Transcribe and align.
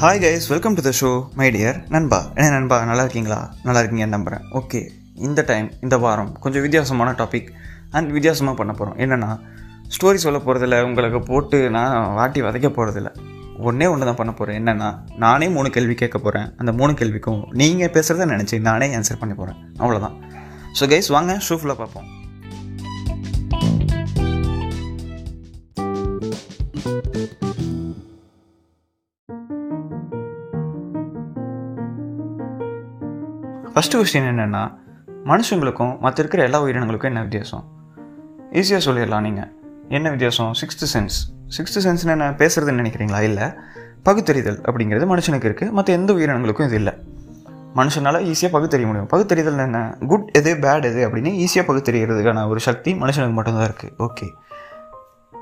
Hi 0.00 0.20
guys 0.20 0.46
welcome 0.50 0.76
to 0.76 0.82
the 0.82 0.92
show 0.98 1.08
my 1.36 1.46
dear 1.50 1.78
நண்பா 1.88 2.18
என்ன 2.34 2.46
நண்பா 2.50 2.76
நல்லா 2.84 3.02
இருக்கீங்களா? 3.04 3.38
நல்லா 3.64 3.80
இருக்கீங்கன்னு 3.80 4.16
நம்புகிறேன் 4.16 4.44
ஓகே 4.58 4.80
இந்த 5.20 5.40
டைம் 5.42 5.68
இந்த 5.80 5.96
வாரம் 5.96 6.30
கொஞ்சம் 6.40 6.62
வித்தியாசமான 6.62 7.10
டாபிக் 7.18 7.50
அண்ட் 7.90 8.12
வித்தியாசமாக 8.12 8.56
பண்ண 8.56 8.72
போகிறோம் 8.72 8.98
என்னென்னா 8.98 9.30
ஸ்டோரி 9.88 10.18
சொல்ல 10.18 10.38
போகிறதில்ல 10.38 10.78
உங்களுக்கு 10.84 11.20
போட்டு 11.22 11.60
நான் 11.70 11.96
வாட்டி 12.14 12.42
வதைக்க 12.42 12.70
போகிறதில்ல 12.70 13.10
ஒன்றே 13.62 13.86
ஒன்று 13.86 14.08
தான் 14.08 14.20
பண்ண 14.20 14.32
போகிறேன் 14.32 14.58
என்னென்னா 14.60 14.90
நானே 15.18 15.48
மூணு 15.48 15.70
கேள்வி 15.70 15.96
கேட்க 15.96 16.18
போகிறேன் 16.18 16.48
அந்த 16.58 16.72
மூணு 16.72 16.94
கேள்விக்கும் 16.94 17.42
நீங்கள் 17.54 17.94
பேசுகிறத 17.94 18.30
நினச்சி 18.32 18.58
நானே 18.68 18.88
ஆன்சர் 18.96 19.22
பண்ணி 19.22 19.36
போகிறேன் 19.36 19.60
அவ்வளோதான் 19.78 20.16
ஸோ 20.80 20.88
கைஸ் 20.88 21.10
வாங்க 21.10 21.34
ஷூஃபில் 21.48 21.78
பார்ப்போம் 21.80 22.08
thank 26.82 27.12
பார்ப்போம். 27.12 27.49
ஃபஸ்ட்டு 33.74 33.98
கொஸ்டின் 33.98 34.28
என்னென்னா 34.30 34.76
மனுஷங்களுக்கும் 35.24 35.98
மற்ற 35.98 36.22
இருக்கிற 36.22 36.42
எல்லா 36.42 36.62
உயிரினங்களுக்கும் 36.62 37.04
என்ன 37.04 37.20
வித்தியாசம்? 37.20 37.64
ஈஸியாக 38.52 38.80
சொல்லிடலாம் 38.86 39.20
நீங்கள் 39.20 39.50
என்ன 39.88 40.10
வித்தியாசம்? 40.10 40.50
சிக்ஸ்த்து 40.60 40.86
சென்ஸ் 40.94 41.16
சிக்ஸ்த்து 41.56 41.80
சென்ஸ்னு 41.84 42.06
என்ன 42.06 42.30
பேசுகிறதுன்னு 42.30 42.82
நினைக்கிறீங்களா? 42.82 43.20
இல்லை. 43.20 43.46
பகுத்தறிதல் 44.02 44.60
அப்படிங்கிறது 44.60 45.06
மனுஷனுக்கு 45.12 45.48
இருக்குது 45.50 45.70
மற்ற 45.70 45.92
எந்த 45.92 46.12
உயிரினங்களுக்கும் 46.12 46.66
இது 46.66 46.74
இல்லை. 46.74 46.92
மனுஷனால் 47.76 48.18
ஈஸியாக 48.30 48.50
பகுத்தறிய 48.50 48.86
முடியும். 48.86 49.06
பகுத்தறிதல் 49.06 49.58
என்ன? 49.58 49.96
குட் 50.06 50.28
எது 50.32 50.54
பேட் 50.54 50.84
எது 50.84 51.08
அப்படின்னு 51.08 51.32
ஈஸியாக 51.44 51.66
பகுத்தறிகிறதுக்கான 51.66 52.48
ஒரு 52.48 52.60
சக்தி 52.60 52.94
மனுஷனுக்கு 52.94 53.32
மட்டும்தான் 53.32 53.68
இருக்குது 53.70 53.94
ஓகே 53.98 54.28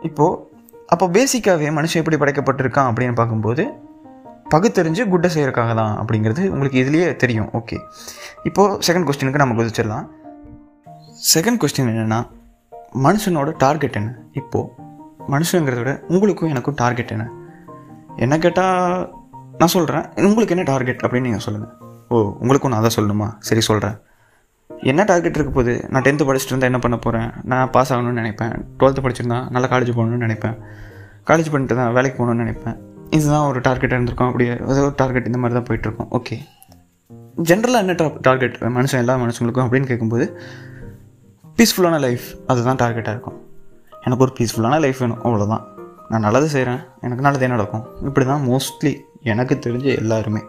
இப்போது 0.02 0.56
அப்போ 0.86 1.06
பேசிக்காகவே 1.08 1.70
மனுஷன் 1.78 2.02
எப்படி 2.04 2.16
படைக்கப்பட்டிருக்கான் 2.16 2.90
அப்படின்னு 2.90 3.14
பார்க்கும்போது 3.14 3.64
பகுத்தறிஞ்சு 4.52 5.02
குட்டை 5.12 5.28
செய்கிறக்காக 5.34 5.72
தான் 5.80 5.94
அப்படிங்கிறது 6.00 6.42
உங்களுக்கு 6.54 6.78
இதுலேயே 6.82 7.08
தெரியும். 7.22 7.48
ஓகே 7.58 7.76
இப்போது 8.48 8.78
செகண்ட் 8.86 9.06
கொஸ்டினுக்கு 9.08 9.42
நம்ம 9.42 9.56
குதிச்சிடலாம் 9.58 10.06
செகண்ட் 11.34 11.60
கொஸ்டின் 11.62 11.90
என்னென்னா 11.92 12.20
மனுஷனோட 13.04 13.50
டார்கெட் 13.64 13.98
என்ன? 14.00 14.10
இப்போது 14.40 14.70
மனுஷங்கிறத 15.34 15.80
விட 15.82 15.92
உங்களுக்கும் 16.14 16.52
எனக்கும் 16.54 16.76
டார்கெட் 16.82 17.14
என்ன? 17.14 17.26
என்ன 18.24 18.34
கேட்டால் 18.44 19.14
நான் 19.60 19.74
சொல்கிறேன் 19.76 20.06
உங்களுக்கு 20.28 20.54
என்ன 20.56 20.64
டார்கெட் 20.72 21.02
அப்படின்னு 21.04 21.28
நீங்கள் 21.28 21.44
சொல்லுங்கள் 21.46 21.74
ஓ 22.12 22.18
உங்களுக்கும் 22.42 22.72
நான் 22.72 22.82
அதை 22.82 22.92
சொல்லணுமா? 22.98 23.28
சரி 23.48 23.62
சொல்கிறேன் 23.68 23.96
என்ன 24.90 25.04
டார்கெட் 25.10 25.36
இருக்க 25.38 25.52
போகுது? 25.54 25.74
நான் 25.92 26.04
டென்த்து 26.06 26.26
படிச்சுட்டு 26.28 26.52
இருந்தால் 26.52 26.70
என்ன 26.72 26.80
பண்ண 26.84 26.96
போகிறேன் 27.04 27.30
நான் 27.50 27.70
பாஸ் 27.74 27.92
ஆகணும்னு 27.92 28.20
நினைப்பேன். 28.22 28.54
டுவெல்த்து 28.78 29.04
படிச்சிருந்தா 29.04 29.38
நல்ல 29.54 29.66
காலேஜ் 29.72 29.96
போகணும்னு 29.98 30.26
நினைப்பேன். 30.26 30.56
காலேஜ் 31.30 31.50
பண்ணிட்டு 31.52 31.76
தான் 31.80 31.92
வேலைக்கு 31.96 32.18
போகணும்னு 32.18 32.44
நினைப்பேன். 32.44 32.76
இதுதான் 33.16 33.46
ஒரு 33.50 33.58
டார்கெட் 33.66 33.94
இருந்திருக்கும். 33.94 34.30
அப்படியே 34.30 34.52
ஏதோ 34.72 34.80
ஒரு 34.88 34.94
டார்கெட் 35.02 35.28
இந்த 35.30 35.38
மாதிரி 35.42 35.56
தான் 35.58 35.68
போயிட்டுருக்கோம் 35.68 36.10
ஓகே 36.18 36.36
ஜென்ரலாக 37.48 37.84
என்ன 37.84 37.94
டா 38.00 38.06
டார்கெட் 38.26 38.56
மனுஷன் 38.76 39.00
எல்லா 39.02 39.14
மனுஷங்களுக்கும் 39.24 39.66
அப்படின்னு 39.66 39.88
கேட்கும்போது 39.90 40.26
பீஸ்ஃபுல்லான 41.58 41.98
லைஃப் 42.06 42.26
அதுதான் 42.50 42.80
டார்கெட்டாக 42.82 43.14
இருக்கும். 43.16 43.38
எனக்கு 44.04 44.24
ஒரு 44.26 44.32
பீஸ்ஃபுல்லான 44.38 44.78
லைஃப் 44.84 45.00
வேணும் 45.02 45.22
அவ்வளோதான் 45.24 45.64
நான் 46.10 46.24
நல்லது 46.26 46.48
செய்கிறேன் 46.54 46.80
எனக்கு 47.06 47.24
நல்லதே 47.26 47.48
நடக்கும். 47.54 47.84
இப்படி 48.08 48.24
தான் 48.32 48.44
மோஸ்ட்லி 48.50 48.92
எனக்கு 49.32 49.54
தெரிஞ்ச 49.64 49.86
எல்லாருமே. 50.02 50.42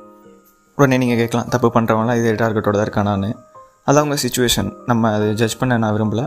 உடனே 0.78 0.98
நீங்கள் 1.04 1.20
கேட்கலாம் 1.22 1.50
தப்பு 1.54 1.70
பண்ணுறவங்களாம் 1.78 2.20
இதே 2.20 2.34
டார்கெட்டோட 2.44 2.76
தான் 2.80 2.88
இருக்கானான்னு. 2.88 3.32
அது 3.88 3.98
அவங்க 4.02 4.18
சுச்சுவேஷன் 4.26 4.70
நம்ம 4.90 5.12
அதை 5.16 5.28
ஜட்ஜ் 5.42 5.60
பண்ண 5.62 5.80
நான் 5.84 5.96
விரும்பல. 5.96 6.24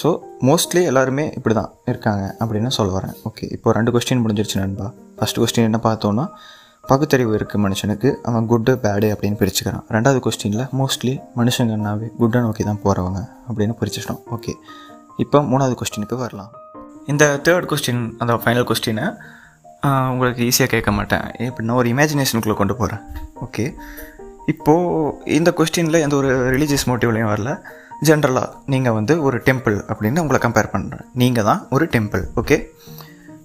ஸோ 0.00 0.10
மோஸ்ட்லி 0.48 0.82
எல்லாருமே 0.90 1.24
இப்படி 1.38 1.54
தான் 1.60 1.72
இருக்காங்க 1.92 2.24
அப்படின்னு 2.42 2.76
சொல்ல 2.78 2.92
வரேன். 2.98 3.16
ஓகே 3.30 3.46
இப்போ 3.56 3.72
ரெண்டு 3.78 3.92
கொஸ்டின் 3.96 4.22
முடிஞ்சிருச்சு 4.24 4.60
நண்பா. 4.62 4.86
ஃபஸ்ட் 5.18 5.38
கொஸ்டின் 5.42 5.68
என்ன 5.70 5.80
பார்த்தோன்னா 5.88 6.24
பகுத்தறிவு 6.90 7.32
இருக்குது 7.38 7.62
மனுஷனுக்கு 7.64 8.08
அவன் 8.28 8.48
குட்டு 8.50 8.72
பேடு 8.84 9.08
அப்படின்னு 9.14 9.36
பிரிச்சுக்கிறான். 9.42 9.84
ரெண்டாவது 9.94 10.18
கொஸ்டினில் 10.26 10.64
மோஸ்ட்லி 10.80 11.14
மனுஷங்கன்னாவே 11.38 12.08
குட்டை 12.18 12.40
நோக்கி 12.46 12.64
தான் 12.70 12.80
போகிறவங்க 12.84 13.20
அப்படின்னு 13.48 13.74
பிரிச்சிட்டோம். 13.80 14.20
ஓகே 14.36 14.52
இப்போ 15.24 15.40
மூணாவது 15.52 15.76
கொஸ்டினுக்கு 15.82 16.18
வரலாம். 16.24 16.50
இந்த 17.12 17.24
தேர்ட் 17.46 17.68
கொஸ்டின் 17.70 18.02
அந்த 18.22 18.34
ஃபைனல் 18.42 18.66
கொஸ்டினை 18.70 19.06
உங்களுக்கு 20.12 20.42
ஈஸியாக 20.50 20.70
கேட்க 20.74 20.90
மாட்டேன். 20.98 21.24
எப்படின்னா 21.46 21.74
ஒரு 21.80 21.88
இமேஜினேஷனுக்குள்ளே 21.94 22.58
கொண்டு 22.60 22.74
போகிறேன் 22.80 23.02
ஓகே 23.46 23.64
இப்போது 24.52 25.32
இந்த 25.38 25.50
கொஸ்டினில் 25.58 26.02
எந்த 26.04 26.14
ஒரு 26.20 26.30
ரிலீஜியஸ் 26.54 26.86
மோட்டிவ்லையும் 26.90 27.32
வரல. 27.32 27.50
ஜென்ரலாக 28.08 28.48
நீங்கள் 28.72 28.96
வந்து 28.98 29.14
ஒரு 29.26 29.36
டெம்பிள் 29.48 29.76
அப்படின்னு 29.90 30.22
உங்களை 30.22 30.38
கம்பேர் 30.44 30.70
பண்ணுறேன் 30.72 31.06
நீங்கள் 31.22 31.46
தான் 31.48 31.60
ஒரு 31.74 31.84
டெம்பிள் 31.94 32.24
ஓகே 32.40 32.56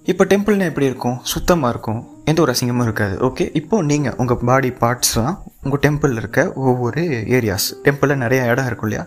இப்போ 0.06 0.24
டெம்பிள்னா 0.24 0.64
எப்படி 0.64 0.86
இருக்கும்? 0.86 1.18
சுத்தமாக 1.22 1.72
இருக்கும். 1.72 2.08
எந்த 2.24 2.42
ஒரு 2.42 2.52
அசிங்கமும் 2.52 2.82
இருக்காது. 2.82 3.14
ஓகே 3.28 3.50
இப்போது 3.54 3.86
நீங்கள் 3.86 4.14
உங்கள் 4.16 4.38
பாடி 4.44 4.70
பார்ட்ஸ் 4.70 5.12
தான் 5.12 5.42
உங்கள் 5.62 5.82
டெம்பிளில் 5.86 6.16
இருக்க 6.16 6.52
ஒவ்வொரு 6.54 7.02
ஏரியாஸ் 7.38 7.74
டெம்பிளில் 7.84 8.16
நிறைய 8.16 8.44
இடம் 8.44 8.66
இருக்கும் 8.66 8.88
இல்லையா? 8.90 9.06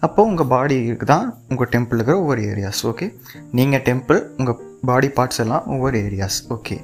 அப்போது 0.00 0.28
உங்கள் 0.28 0.46
பாடிக்கு 0.46 1.04
தான் 1.04 1.38
உங்கள் 1.48 1.68
டெம்பிள் 1.68 1.94
இருக்கிற 1.94 2.18
ஒவ்வொரு 2.18 2.42
ஏரியாஸ் 2.42 2.86
ஓகே 2.86 3.14
நீங்கள் 3.52 3.80
டெம்பிள் 3.80 4.22
உங்கள் 4.36 4.58
பாடி 4.84 5.08
பார்ட்ஸ் 5.08 5.38
எல்லாம் 5.38 5.66
ஒவ்வொரு 5.66 5.98
ஏரியாஸ் 5.98 6.38
ஓகே 6.48 6.76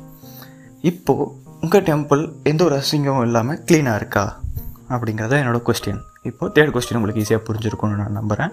இப்போது 0.80 1.30
உங்கள் 1.60 1.82
டெம்பிள் 1.82 2.32
எந்த 2.42 2.64
ஒரு 2.64 2.76
அசிங்கமும் 2.76 3.22
இல்லாமல் 3.22 3.60
க்ளீனாக 3.66 3.96
இருக்கா? 3.96 4.42
அப்படிங்கிறத 4.90 5.36
என்னோடய 5.42 5.62
கொஸ்டின் 5.62 6.00
இப்போது 6.22 6.52
தேர்ட் 6.56 6.70
கொஸ்டின் 6.70 6.94
உங்களுக்கு 6.94 7.22
ஈஸியாக 7.22 7.42
புரிஞ்சிருக்கும்னு 7.48 7.96
நான் 7.96 8.12
நம்புகிறேன் 8.12 8.52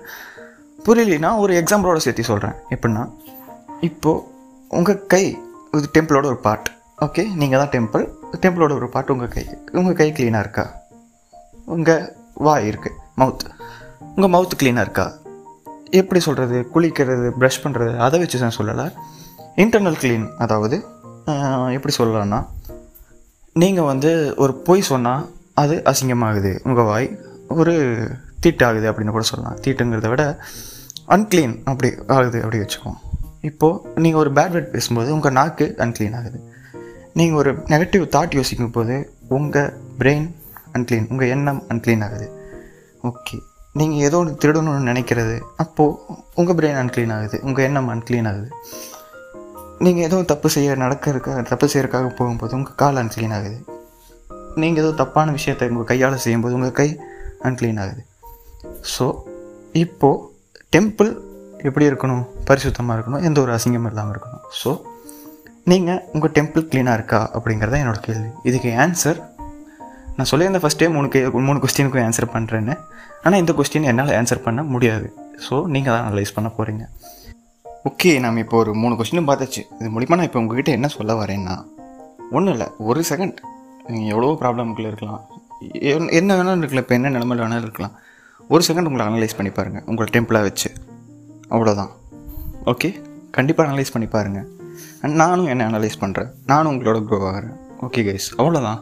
புரியலனா 0.85 1.37
ஒரு 1.37 1.63
எக்ஸாம்பிளோட 1.63 1.95
சேர்த்து 1.95 2.23
சொல்கிறேன் 2.23 2.55
எப்படின்னா 2.69 3.09
இப்போது 3.81 4.30
உங்கள் 4.77 4.99
கை 5.13 5.25
இது 5.75 5.87
டெம்பிளோட 5.95 6.25
ஒரு 6.31 6.37
பார்ட் 6.45 6.67
ஓகே 7.05 7.23
நீங்கள் 7.41 7.59
தான் 7.61 7.71
டெம்பிள் 7.75 8.03
டெம்பிளோட 8.43 8.73
ஒரு 8.79 8.87
பார்ட் 8.93 9.09
உங்கள் 9.13 9.31
கை. 9.35 9.43
உங்கள் 9.71 9.97
கை 9.99 10.07
க்ளீனாக 10.17 10.43
இருக்கா? 10.45 10.65
உங்கள் 11.65 12.03
வாய் 12.45 12.67
இருக்குது 12.69 12.97
மவுத் 13.17 13.43
உங்கள் 14.15 14.31
மவுத் 14.35 14.55
க்ளீனாக 14.61 14.85
இருக்கா? 14.87 15.05
எப்படி 15.99 16.19
சொல்கிறது 16.27 16.57
குளிக்கிறது 16.73 17.27
ப்ரஷ் 17.39 17.61
பண்ணுறது 17.63 17.93
அதை 17.97 18.19
வச்சு 18.19 18.43
நான் 18.43 18.57
சொல்லலை. 18.59 18.87
இன்டர்னல் 19.63 19.99
க்ளீன் 20.03 20.25
அதாவது 20.37 20.79
எப்படி 21.75 21.95
சொல்லலாம்னா 21.99 22.41
நீங்கள் 23.55 23.89
வந்து 23.91 24.33
ஒரு 24.37 24.53
பொய் 24.67 24.89
சொன்னால் 24.91 25.23
அது 25.53 25.77
அசிங்கமாகுது. 25.91 26.53
உங்கள் 26.63 26.89
வாய் 26.91 27.09
ஒரு 27.61 27.75
தீட்டாகுது 28.43 28.89
அப்படின்னு 28.91 29.15
கூட 29.17 29.25
சொல்லலாம். 29.33 29.57
தீட்டுங்கிறத 29.65 30.09
விட 30.09 30.25
அன்க்ளீன் 31.15 31.55
அப்படி 31.63 31.89
ஆகுது 32.17 32.39
அப்படி 32.43 32.59
வச்சுக்கோம் 32.63 32.99
இப்போது 33.49 34.01
நீங்கள் 34.03 34.21
ஒரு 34.23 34.31
பேட் 34.37 34.53
வேர்ட் 34.55 34.73
பேசும்போது 34.73 35.09
உங்கள் 35.15 35.35
நாக்கு 35.37 35.65
அன்க்ளீன் 35.85 36.17
ஆகுது. 36.19 36.39
நீங்கள் 37.19 37.39
ஒரு 37.41 37.51
நெகட்டிவ் 37.73 38.03
தாட் 38.15 38.37
யோசிக்கும் 38.39 38.75
போது 38.75 38.95
உங்கள் 39.37 39.71
பிரெயின் 39.99 40.27
அன்க்ளீன் 40.75 41.07
உங்கள் 41.11 41.31
எண்ணம் 41.35 41.61
அன்க்ளீன் 41.73 42.03
ஆகுது. 42.07 42.27
ஓகே 43.09 43.37
நீங்கள் 43.79 44.03
ஏதோ 44.07 44.17
ஒன்று 44.21 44.39
திருடணும்னு 44.43 44.89
நினைக்கிறது 44.91 45.35
அப்போது 45.63 45.97
உங்கள் 46.39 46.57
பிரெயின் 46.59 46.79
அன்க்ளீன் 46.81 47.13
ஆகுது 47.17 47.37
உங்கள் 47.47 47.65
எண்ணம் 47.67 47.89
அன்க்ளீன் 47.93 48.29
ஆகுது. 48.31 48.49
நீங்கள் 49.85 50.05
ஏதோ 50.07 50.17
தப்பு 50.31 50.47
செய்ய 50.55 50.75
நடக்கிறதுக்காக 50.83 51.43
தப்பு 51.51 51.67
செய்யறதுக்காக 51.73 52.09
போகும்போது 52.19 52.55
உங்கள் 52.59 52.79
கால் 52.81 52.99
அன்க்ளீன் 53.03 53.35
ஆகுது. 53.37 53.57
நீங்கள் 54.61 54.83
ஏதோ 54.83 54.91
தப்பான 55.01 55.31
விஷயத்தை 55.37 55.67
உங்கள் 55.73 55.89
கையால் 55.91 56.23
செய்யும்போது 56.25 56.57
உங்கள் 56.59 56.77
கை 56.79 56.89
அன்க்ளீன் 57.49 57.79
ஆகுது. 57.83 58.01
ஸோ 58.95 59.05
இப்போது 59.83 60.19
டெம்பிள் 60.75 61.11
எப்படி 61.67 61.85
இருக்கணும்? 61.89 62.23
பரிசுத்தமாக 62.51 62.95
இருக்கணும் 62.97 63.25
எந்த 63.29 63.37
ஒரு 63.45 63.53
அசிங்கமும் 63.57 63.91
இல்லாமல் 63.93 64.13
இருக்கணும். 64.15 64.45
ஸோ 64.61 64.71
நீங்கள் 65.71 65.99
உங்கள் 66.15 66.33
டெம்பிள் 66.37 66.63
க்ளீனாக 66.69 66.97
இருக்கா 66.99 67.19
அப்படிங்கிறத 67.37 67.77
என்னோடய 67.83 68.03
கேள்வி. 68.07 68.29
இதுக்கு 68.49 68.69
ஆன்சர் 68.83 69.19
நான் 70.15 70.29
சொல்லியிருந்த 70.31 70.59
ஃபஸ்ட்டே 70.63 70.87
மூணு 70.95 71.07
கே 71.13 71.19
மூணு 71.49 71.59
கொஸ்டினுக்கும் 71.63 72.05
ஆன்சர் 72.07 72.33
பண்ணுறேன்னு 72.35 72.73
ஆனால் 73.25 73.39
இந்த 73.41 73.51
கொஸ்டின் 73.57 73.85
என்னால் 73.91 74.11
ஆன்சர் 74.19 74.41
பண்ண 74.47 74.61
முடியாது. 74.73 75.07
ஸோ 75.45 75.55
நீங்கள் 75.73 75.93
தான் 75.95 76.05
அனலைஸ் 76.07 76.33
பண்ண 76.37 76.49
போகிறீங்க 76.57 76.83
ஓகே 77.89 78.11
நம்ம 78.23 78.41
இப்போ 78.45 78.57
ஒரு 78.63 78.71
மூணு 78.81 78.93
கொஸ்டினும் 78.99 79.29
பார்த்தாச்சு. 79.29 79.61
இது 79.79 79.87
மூலிமா 79.93 80.17
நான் 80.19 80.27
இப்போ 80.29 80.39
உங்ககிட்ட 80.41 80.71
என்ன 80.77 80.87
சொல்ல 80.97 81.13
வரேன்னா 81.21 81.55
ஒன்றும் 82.35 82.53
இல்லை 82.55 82.67
ஒரு 82.89 83.03
செகண்ட் 83.11 83.37
நீங்கள் 83.93 84.11
எவ்வளோ 84.15 84.33
ப்ராப்ளம்குள்ளே 84.41 84.89
இருக்கலாம். 84.91 85.21
என்ன 86.19 86.29
வேணாலும் 86.37 86.63
இருக்கலாம். 86.63 86.85
இப்போ 86.85 86.95
என்ன 86.99 87.13
நிலமையில் 87.15 87.43
வேணாலும் 87.45 87.67
இருக்கலாம். 87.67 87.95
ஒரு 88.53 88.63
செகண்ட் 88.67 88.89
உங்களை 88.89 89.05
அனலைஸ் 89.09 89.37
பண்ணி 89.39 89.53
பாருங்கள் 89.57 89.85
உங்களை 89.89 90.09
டெம்பிளாக 90.17 90.47
வச்சு. 90.49 90.69
அவ்வளோதான் 91.55 91.91
ஓகே 92.65 92.89
கண்டிப்பாக 93.35 93.65
அனலைஸ் 93.69 93.91
பண்ணி 93.91 94.07
பாருங்கள் 94.15 94.47
அண்ட் 95.01 95.15
நானும் 95.21 95.47
என்ன 95.53 95.67
அனலைஸ் 95.69 95.97
பண்ணுறேன் 95.99 96.29
நானும் 96.45 96.71
உங்களோட 96.73 96.99
க்ரோ 97.07 97.17
ஆகிறேன். 97.29 97.55
ஓகே 97.85 98.01
கைஸ் 98.07 98.27
அவ்வளோதான் 98.37 98.81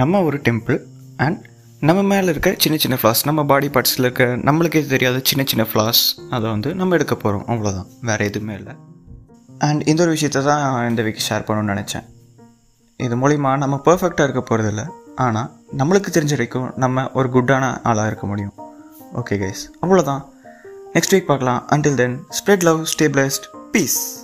நம்ம 0.00 0.22
ஒரு 0.22 0.38
டெம்பிள் 0.46 0.78
அண்ட் 1.16 1.40
நம்ம 1.88 2.02
மேலே 2.12 2.28
இருக்க 2.32 2.50
சின்ன 2.64 2.76
சின்ன 2.84 2.96
ஃப்ளாஸ் 3.00 3.22
நம்ம 3.24 3.44
பாடி 3.50 3.68
பார்ட்ஸில் 3.74 4.04
இருக்க 4.06 4.24
நம்மளுக்கே 4.48 4.82
தெரியாத 4.86 5.20
சின்ன 5.22 5.44
சின்ன 5.50 5.66
ஃப்ளாஸ் 5.72 6.02
அதை 6.30 6.46
வந்து 6.50 6.74
நம்ம 6.80 6.94
எடுக்க 6.94 7.14
போகிறோம் 7.14 7.46
அவ்வளோதான் 7.52 7.88
வேறு 8.08 8.28
எதுவுமே 8.30 8.54
இல்லை. 8.60 8.74
அண்ட் 9.58 9.82
இந்த 9.90 10.02
ஒரு 10.04 10.12
விஷயத்த 10.16 10.44
தான் 10.50 10.88
இந்த 10.90 11.02
வீக் 11.02 11.24
ஷேர் 11.28 11.46
பண்ணணும்னு 11.48 11.74
நினச்சேன். 11.74 12.06
இது 12.96 13.16
மூலிமா 13.16 13.50
நம்ம 13.64 13.76
பர்ஃபெக்டாக 13.88 14.28
இருக்க 14.28 14.42
போகிறதில்ல 14.50 14.84
ஆனால் 15.24 15.50
நம்மளுக்கு 15.80 16.10
தெரிஞ்ச 16.16 16.34
வரைக்கும் 16.38 16.70
நம்ம 16.84 17.06
ஒரு 17.12 17.28
குட்டான 17.34 17.64
ஆளாக 17.90 18.10
இருக்க 18.12 18.26
முடியும். 18.26 18.54
ஓகே 19.20 19.36
கைஸ் 19.42 19.64
அவ்வளோதான் 19.84 20.22
நெக்ஸ்ட் 20.94 21.14
வீக் 21.14 21.30
பார்க்கலாம். 21.30 21.66
Until 21.66 21.94
then 21.94 22.26
spread 22.38 22.62
love 22.62 22.80
stay 22.84 23.06
blessed 23.14 23.46
peace 23.70 24.23